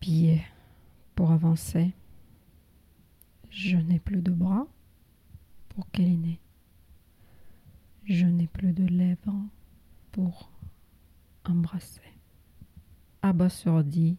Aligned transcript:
pieds 0.00 0.42
pour 1.14 1.30
avancer. 1.30 1.94
Je 3.50 3.76
n'ai 3.76 3.98
plus 3.98 4.22
de 4.22 4.32
bras 4.32 4.66
pour 5.68 5.90
câliner. 5.90 6.40
Je 8.04 8.26
n'ai 8.26 8.46
plus 8.46 8.72
de 8.72 8.84
lèvres 8.84 9.42
pour 10.12 10.50
embrasser. 11.44 12.00
Abasourdi 13.22 14.18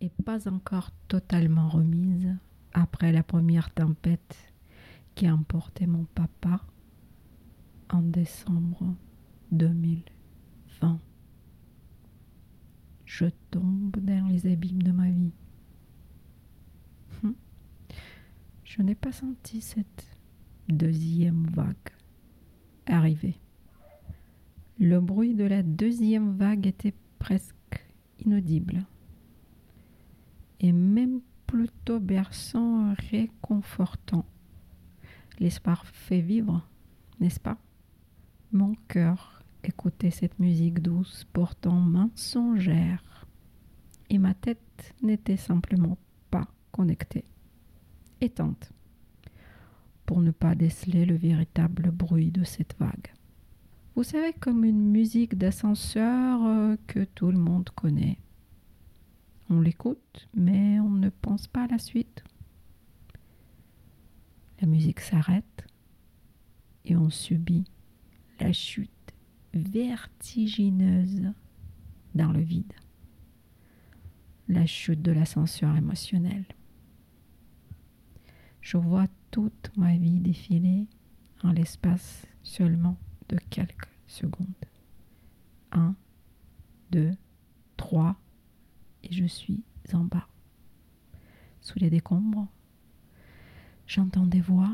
et 0.00 0.10
pas 0.24 0.48
encore 0.48 0.90
totalement 1.08 1.68
remise 1.68 2.34
après 2.72 3.12
la 3.12 3.22
première 3.22 3.70
tempête 3.70 4.36
qui 5.14 5.26
a 5.26 5.34
emporté 5.34 5.86
mon 5.86 6.04
papa 6.04 6.60
en 7.90 8.02
décembre 8.02 8.94
2020. 9.52 11.00
Je 13.18 13.26
tombe 13.50 13.96
dans 13.96 14.28
les 14.28 14.46
abîmes 14.46 14.80
de 14.80 14.92
ma 14.92 15.10
vie. 15.10 15.32
Hum. 17.24 17.34
Je 18.62 18.80
n'ai 18.80 18.94
pas 18.94 19.10
senti 19.10 19.60
cette 19.60 20.06
deuxième 20.68 21.48
vague 21.48 21.74
arriver. 22.86 23.34
Le 24.78 25.00
bruit 25.00 25.34
de 25.34 25.42
la 25.42 25.64
deuxième 25.64 26.36
vague 26.36 26.68
était 26.68 26.94
presque 27.18 27.84
inaudible 28.24 28.86
et 30.60 30.70
même 30.70 31.20
plutôt 31.48 31.98
berçant, 31.98 32.94
réconfortant. 33.10 34.26
L'espoir 35.40 35.84
fait 35.86 36.20
vivre, 36.20 36.64
n'est-ce 37.18 37.40
pas? 37.40 37.58
Mon 38.52 38.76
cœur 38.86 39.42
écoutait 39.64 40.12
cette 40.12 40.38
musique 40.38 40.80
douce, 40.80 41.26
pourtant 41.32 41.80
mensongère, 41.80 43.02
et 44.10 44.18
ma 44.18 44.34
tête 44.34 44.94
n'était 45.02 45.36
simplement 45.36 45.98
pas 46.30 46.48
connectée, 46.72 47.24
éteinte, 48.20 48.72
pour 50.06 50.20
ne 50.20 50.30
pas 50.30 50.54
déceler 50.54 51.04
le 51.04 51.16
véritable 51.16 51.90
bruit 51.90 52.30
de 52.30 52.44
cette 52.44 52.74
vague. 52.78 53.12
Vous 53.94 54.04
savez, 54.04 54.32
comme 54.32 54.64
une 54.64 54.90
musique 54.90 55.36
d'ascenseur 55.36 56.46
euh, 56.46 56.76
que 56.86 57.04
tout 57.04 57.30
le 57.32 57.38
monde 57.38 57.68
connaît. 57.70 58.18
On 59.50 59.60
l'écoute, 59.60 60.28
mais 60.34 60.78
on 60.78 60.90
ne 60.90 61.08
pense 61.08 61.48
pas 61.48 61.64
à 61.64 61.66
la 61.66 61.78
suite. 61.78 62.22
La 64.60 64.68
musique 64.68 65.00
s'arrête 65.00 65.66
et 66.84 66.96
on 66.96 67.10
subit 67.10 67.64
la 68.40 68.52
chute 68.52 68.90
vertigineuse 69.52 71.32
dans 72.14 72.32
le 72.32 72.40
vide. 72.40 72.72
La 74.48 74.64
chute 74.64 75.02
de 75.02 75.12
l'ascenseur 75.12 75.76
émotionnel. 75.76 76.44
Je 78.62 78.78
vois 78.78 79.06
toute 79.30 79.70
ma 79.76 79.94
vie 79.94 80.20
défiler 80.20 80.86
en 81.42 81.52
l'espace 81.52 82.26
seulement 82.42 82.96
de 83.28 83.36
quelques 83.50 83.90
secondes. 84.06 84.46
Un, 85.70 85.94
deux, 86.90 87.12
trois, 87.76 88.16
et 89.02 89.12
je 89.12 89.26
suis 89.26 89.62
en 89.92 90.04
bas. 90.04 90.26
Sous 91.60 91.78
les 91.78 91.90
décombres, 91.90 92.48
j'entends 93.86 94.26
des 94.26 94.40
voix, 94.40 94.72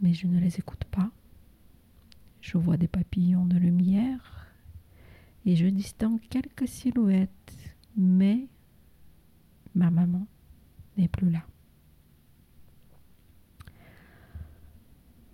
mais 0.00 0.14
je 0.14 0.28
ne 0.28 0.38
les 0.38 0.58
écoute 0.58 0.84
pas. 0.84 1.10
Je 2.40 2.58
vois 2.58 2.76
des 2.76 2.88
papillons 2.88 3.46
de 3.46 3.58
lumière 3.58 4.46
et 5.44 5.56
je 5.56 5.66
distingue 5.66 6.20
quelques 6.30 6.68
silhouettes, 6.68 7.74
mais 7.96 8.46
ma 9.74 9.90
maman 9.90 10.26
n'est 10.96 11.08
plus 11.08 11.30
là. 11.30 11.44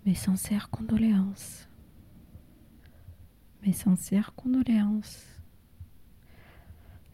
Mes 0.05 0.15
sincères 0.15 0.69
condoléances. 0.69 1.67
Mes 3.63 3.73
sincères 3.73 4.33
condoléances 4.35 5.31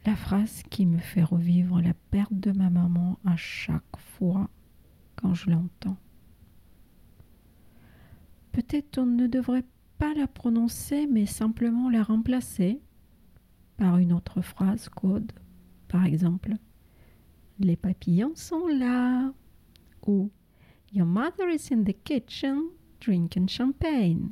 la 0.07 0.15
phrase 0.15 0.63
qui 0.69 0.85
me 0.85 0.99
fait 0.99 1.21
revivre 1.21 1.81
la 1.81 1.93
perte 1.93 2.33
de 2.33 2.53
ma 2.53 2.69
maman 2.69 3.19
à 3.25 3.35
chaque 3.35 3.97
fois 3.97 4.49
quand 5.17 5.33
je 5.33 5.49
l'entends. 5.49 5.97
Peut-être 8.53 8.99
on 8.99 9.05
ne 9.05 9.27
devrait 9.27 9.65
pas 9.97 10.13
la 10.13 10.27
prononcer, 10.27 11.07
mais 11.07 11.25
simplement 11.25 11.89
la 11.89 12.03
remplacer 12.03 12.81
par 13.75 13.97
une 13.97 14.13
autre 14.13 14.41
phrase 14.41 14.87
code. 14.87 15.33
Par 15.89 16.05
exemple, 16.05 16.53
les 17.59 17.75
papillons 17.75 18.35
sont 18.35 18.67
là. 18.67 19.31
Ou 20.05 20.31
Your 20.93 21.05
mother 21.05 21.49
is 21.49 21.71
in 21.71 21.83
the 21.83 21.95
kitchen 22.03 22.69
drinking 22.99 23.49
champagne. 23.49 24.29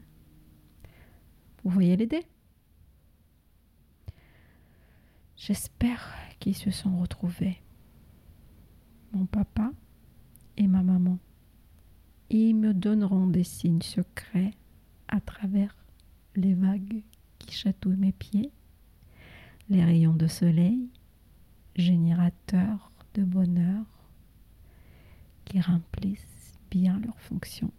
Vous 1.64 1.70
voyez 1.70 1.98
l'idée? 1.98 2.26
J'espère 5.36 6.14
qu'ils 6.40 6.56
se 6.56 6.72
sont 6.72 6.98
retrouvés, 6.98 7.62
mon 9.12 9.26
papa 9.26 9.72
et 10.58 10.68
ma 10.68 10.82
maman. 10.82 11.20
Ils 12.30 12.56
me 12.56 12.74
donneront 12.74 13.28
des 13.28 13.44
signes 13.44 13.82
secrets 13.82 14.54
à 15.08 15.20
travers 15.20 15.76
les 16.36 16.54
vagues 16.54 17.04
qui 17.38 17.52
chatouillent 17.52 17.98
mes 17.98 18.12
pieds, 18.12 18.52
les 19.70 19.84
rayons 19.84 20.16
de 20.16 20.28
soleil, 20.28 20.90
générateurs 21.76 22.92
de 23.16 23.24
bonheur 23.24 23.86
qui 25.46 25.60
remplissent 25.60 26.58
bien 26.70 27.00
leur 27.00 27.20
fonction. 27.20 27.72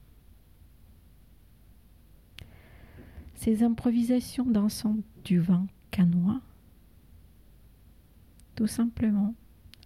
Ces 3.34 3.62
improvisations 3.62 4.46
dansant 4.46 4.96
du 5.24 5.38
vent 5.38 5.66
canois 5.90 6.40
tout 8.54 8.66
simplement 8.66 9.34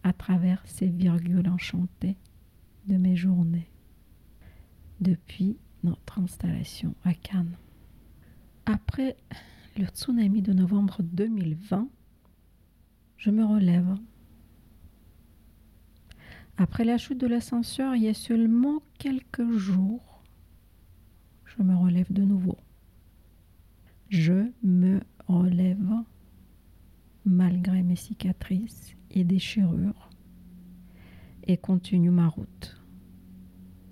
à 0.05 0.13
travers 0.13 0.63
ces 0.65 0.87
virgules 0.87 1.49
enchantées 1.49 2.17
de 2.87 2.97
mes 2.97 3.17
journées 3.17 3.69
depuis 5.01 5.59
notre 5.83 6.21
installation 6.21 6.95
à 7.05 7.13
Cannes. 7.13 7.57
Après 8.67 9.17
le 9.77 9.87
tsunami 9.87 10.41
de 10.43 10.53
novembre 10.53 11.03
2020, 11.03 11.89
je 13.17 13.31
me 13.31 13.45
relève. 13.45 13.97
Après 16.63 16.85
la 16.85 16.99
chute 16.99 17.17
de 17.17 17.27
l'ascenseur, 17.27 17.97
il 17.97 18.03
y 18.03 18.09
a 18.09 18.13
seulement 18.13 18.83
quelques 18.99 19.51
jours, 19.51 20.23
je 21.47 21.63
me 21.63 21.75
relève 21.75 22.13
de 22.13 22.23
nouveau. 22.23 22.59
Je 24.11 24.51
me 24.63 25.01
relève 25.27 25.91
malgré 27.25 27.83
mes 27.83 27.97
cicatrices 27.97 28.95
et 29.11 29.25
déchirures, 29.25 30.11
et 31.45 31.57
continue 31.57 32.11
ma 32.11 32.29
route, 32.29 32.79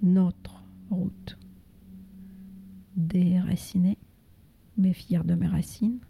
notre 0.02 0.62
route. 0.90 1.38
Déraciné, 2.96 3.96
mais 4.76 4.92
fier 4.92 5.24
de 5.24 5.34
mes 5.34 5.48
racines, 5.48 6.00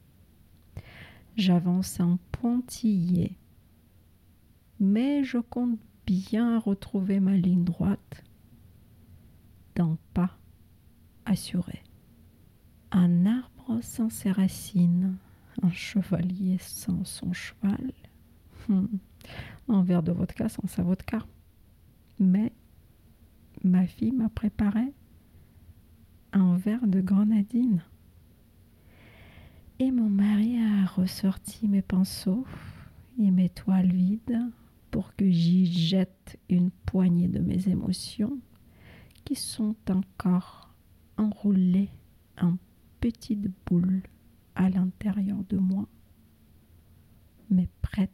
j'avance 1.37 2.01
en 2.01 2.19
pointillé, 2.33 3.39
mais 4.81 5.23
je 5.23 5.39
compte 5.39 5.79
bien 6.09 6.59
retrouver 6.59 7.21
ma 7.21 7.37
ligne 7.37 7.65
droite 7.65 8.25
d'un 9.75 9.99
pas 10.15 10.39
assuré. 11.27 11.83
Un 12.91 13.27
arbre 13.27 13.81
sans 13.83 14.09
ses 14.09 14.33
racines 14.33 15.19
un 15.63 15.71
chevalier 15.71 16.57
sans 16.61 17.05
son 17.05 17.33
cheval, 17.33 17.93
hmm. 18.69 18.87
un 19.69 19.83
verre 19.83 20.03
de 20.03 20.13
vodka 20.13 20.49
sans 20.49 20.67
sa 20.67 20.83
vodka. 20.83 21.19
Mais 22.19 22.53
ma 23.63 23.87
fille 23.87 24.13
m'a 24.13 24.31
préparé 24.31 24.95
un 26.33 26.57
verre 26.57 26.87
de 26.87 27.01
grenadine. 27.01 27.83
Et 29.79 29.91
mon 29.91 30.09
mari 30.09 30.59
a 30.59 30.87
ressorti 30.87 31.69
mes 31.69 31.83
pinceaux 31.83 32.47
et 33.21 33.31
mes 33.31 33.49
toiles 33.49 33.93
vides 33.93 34.41
que 35.19 35.29
j'y 35.29 35.67
jette 35.67 36.39
une 36.49 36.71
poignée 36.71 37.29
de 37.29 37.41
mes 37.41 37.69
émotions 37.69 38.39
qui 39.25 39.35
sont 39.35 39.75
encore 39.91 40.73
enroulées 41.19 41.91
en 42.41 42.55
petites 43.01 43.51
boules 43.67 44.03
à 44.55 44.71
l'intérieur 44.71 45.39
de 45.49 45.59
moi, 45.59 45.89
mais 47.51 47.69
prête 47.83 48.11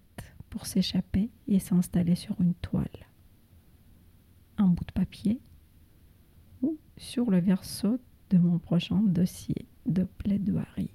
pour 0.49 0.67
s'échapper 0.67 1.31
et 1.47 1.59
s'installer 1.59 2.15
sur 2.15 2.41
une 2.41 2.55
toile, 2.55 3.07
un 4.57 4.69
bout 4.69 4.85
de 4.85 4.93
papier 4.93 5.41
ou 6.63 6.79
sur 6.97 7.31
le 7.31 7.39
verso 7.39 7.99
de 8.31 8.39
mon 8.39 8.59
prochain 8.59 9.03
dossier 9.03 9.67
de 9.85 10.05
plaidoirie. 10.05 10.91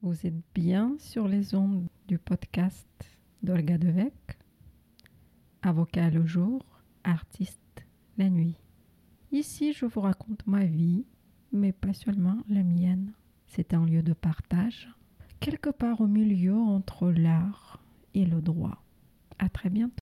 Vous 0.00 0.26
êtes 0.26 0.42
bien 0.54 0.96
sur 0.98 1.28
les 1.28 1.54
ondes 1.54 1.86
du 2.08 2.18
podcast 2.18 2.88
d'Olga 3.42 3.76
Devec, 3.76 4.38
avocat 5.62 6.10
le 6.10 6.26
jour, 6.26 6.64
artiste 7.04 7.84
la 8.18 8.28
nuit. 8.28 8.56
Ici, 9.30 9.72
je 9.72 9.86
vous 9.86 10.00
raconte 10.00 10.46
ma 10.46 10.64
vie, 10.64 11.06
mais 11.52 11.72
pas 11.72 11.94
seulement 11.94 12.38
la 12.48 12.62
mienne. 12.62 13.12
C'est 13.46 13.74
un 13.74 13.84
lieu 13.84 14.02
de 14.02 14.12
partage, 14.12 14.90
quelque 15.40 15.70
part 15.70 16.00
au 16.00 16.06
milieu 16.06 16.56
entre 16.56 17.10
l'art 17.10 17.82
et 18.14 18.24
le 18.24 18.42
droit. 18.42 18.82
À 19.38 19.48
très 19.48 19.70
bientôt. 19.70 20.01